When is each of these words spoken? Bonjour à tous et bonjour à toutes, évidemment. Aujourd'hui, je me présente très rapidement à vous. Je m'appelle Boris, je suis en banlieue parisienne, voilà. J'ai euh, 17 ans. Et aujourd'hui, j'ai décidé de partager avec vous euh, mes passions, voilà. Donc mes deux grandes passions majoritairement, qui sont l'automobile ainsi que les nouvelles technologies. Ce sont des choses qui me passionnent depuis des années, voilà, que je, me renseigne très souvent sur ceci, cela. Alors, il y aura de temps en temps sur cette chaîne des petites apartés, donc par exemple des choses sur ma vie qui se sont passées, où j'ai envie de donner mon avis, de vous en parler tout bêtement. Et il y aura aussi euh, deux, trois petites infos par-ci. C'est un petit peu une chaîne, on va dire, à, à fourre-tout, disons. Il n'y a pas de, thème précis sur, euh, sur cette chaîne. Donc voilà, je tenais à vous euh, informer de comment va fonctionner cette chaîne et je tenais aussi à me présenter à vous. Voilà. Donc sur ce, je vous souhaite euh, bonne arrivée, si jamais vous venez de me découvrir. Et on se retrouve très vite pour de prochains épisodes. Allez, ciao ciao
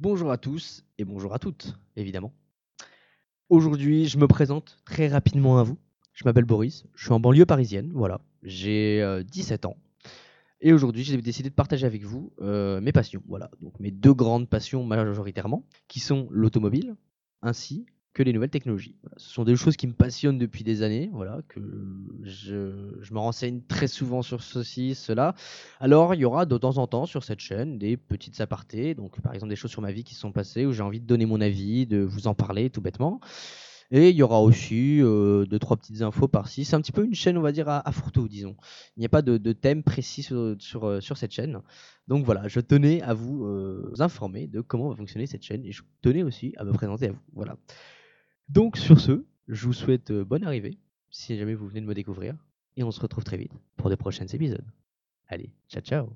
Bonjour 0.00 0.32
à 0.32 0.38
tous 0.38 0.82
et 0.96 1.04
bonjour 1.04 1.34
à 1.34 1.38
toutes, 1.38 1.78
évidemment. 1.94 2.32
Aujourd'hui, 3.50 4.08
je 4.08 4.16
me 4.16 4.26
présente 4.26 4.78
très 4.86 5.08
rapidement 5.08 5.58
à 5.58 5.62
vous. 5.62 5.76
Je 6.14 6.24
m'appelle 6.24 6.46
Boris, 6.46 6.86
je 6.94 7.04
suis 7.04 7.12
en 7.12 7.20
banlieue 7.20 7.44
parisienne, 7.44 7.90
voilà. 7.92 8.22
J'ai 8.42 9.02
euh, 9.02 9.22
17 9.22 9.66
ans. 9.66 9.76
Et 10.62 10.72
aujourd'hui, 10.72 11.04
j'ai 11.04 11.20
décidé 11.20 11.50
de 11.50 11.54
partager 11.54 11.84
avec 11.84 12.02
vous 12.02 12.32
euh, 12.40 12.80
mes 12.80 12.92
passions, 12.92 13.22
voilà. 13.28 13.50
Donc 13.60 13.78
mes 13.78 13.90
deux 13.90 14.14
grandes 14.14 14.48
passions 14.48 14.84
majoritairement, 14.84 15.66
qui 15.86 16.00
sont 16.00 16.28
l'automobile 16.30 16.96
ainsi 17.42 17.84
que 18.12 18.22
les 18.22 18.32
nouvelles 18.32 18.50
technologies. 18.50 18.96
Ce 19.16 19.30
sont 19.30 19.44
des 19.44 19.56
choses 19.56 19.76
qui 19.76 19.86
me 19.86 19.92
passionnent 19.92 20.38
depuis 20.38 20.64
des 20.64 20.82
années, 20.82 21.10
voilà, 21.12 21.40
que 21.48 21.60
je, 22.22 23.12
me 23.12 23.18
renseigne 23.18 23.60
très 23.68 23.86
souvent 23.86 24.22
sur 24.22 24.42
ceci, 24.42 24.94
cela. 24.94 25.34
Alors, 25.78 26.14
il 26.14 26.20
y 26.20 26.24
aura 26.24 26.44
de 26.44 26.58
temps 26.58 26.78
en 26.78 26.86
temps 26.86 27.06
sur 27.06 27.22
cette 27.22 27.40
chaîne 27.40 27.78
des 27.78 27.96
petites 27.96 28.40
apartés, 28.40 28.94
donc 28.94 29.20
par 29.20 29.34
exemple 29.34 29.50
des 29.50 29.56
choses 29.56 29.70
sur 29.70 29.82
ma 29.82 29.92
vie 29.92 30.04
qui 30.04 30.14
se 30.14 30.20
sont 30.20 30.32
passées, 30.32 30.66
où 30.66 30.72
j'ai 30.72 30.82
envie 30.82 31.00
de 31.00 31.06
donner 31.06 31.26
mon 31.26 31.40
avis, 31.40 31.86
de 31.86 31.98
vous 31.98 32.26
en 32.26 32.34
parler 32.34 32.70
tout 32.70 32.80
bêtement. 32.80 33.20
Et 33.92 34.10
il 34.10 34.16
y 34.16 34.22
aura 34.22 34.40
aussi 34.40 35.02
euh, 35.02 35.46
deux, 35.46 35.58
trois 35.58 35.76
petites 35.76 36.02
infos 36.02 36.28
par-ci. 36.28 36.64
C'est 36.64 36.76
un 36.76 36.80
petit 36.80 36.92
peu 36.92 37.04
une 37.04 37.14
chaîne, 37.14 37.36
on 37.36 37.42
va 37.42 37.50
dire, 37.50 37.68
à, 37.68 37.86
à 37.86 37.90
fourre-tout, 37.90 38.28
disons. 38.28 38.56
Il 38.96 39.00
n'y 39.00 39.06
a 39.06 39.08
pas 39.08 39.22
de, 39.22 39.52
thème 39.52 39.82
précis 39.82 40.22
sur, 40.22 40.86
euh, 40.86 41.00
sur 41.00 41.16
cette 41.16 41.32
chaîne. 41.32 41.60
Donc 42.06 42.24
voilà, 42.24 42.46
je 42.46 42.60
tenais 42.60 43.02
à 43.02 43.14
vous 43.14 43.44
euh, 43.46 43.92
informer 43.98 44.46
de 44.46 44.60
comment 44.60 44.90
va 44.90 44.96
fonctionner 44.96 45.26
cette 45.26 45.42
chaîne 45.42 45.64
et 45.64 45.72
je 45.72 45.82
tenais 46.02 46.22
aussi 46.22 46.54
à 46.56 46.64
me 46.64 46.72
présenter 46.72 47.08
à 47.08 47.12
vous. 47.12 47.20
Voilà. 47.32 47.56
Donc 48.50 48.76
sur 48.76 48.98
ce, 48.98 49.24
je 49.46 49.66
vous 49.66 49.72
souhaite 49.72 50.10
euh, 50.10 50.24
bonne 50.24 50.42
arrivée, 50.42 50.76
si 51.08 51.38
jamais 51.38 51.54
vous 51.54 51.68
venez 51.68 51.82
de 51.82 51.86
me 51.86 51.94
découvrir. 51.94 52.34
Et 52.76 52.82
on 52.82 52.90
se 52.90 53.00
retrouve 53.00 53.22
très 53.22 53.36
vite 53.36 53.52
pour 53.76 53.90
de 53.90 53.94
prochains 53.94 54.26
épisodes. 54.26 54.66
Allez, 55.28 55.52
ciao 55.68 55.82
ciao 55.82 56.08